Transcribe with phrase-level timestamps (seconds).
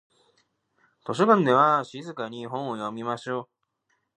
[1.05, 3.49] 図書館では静かに本を読みましょう。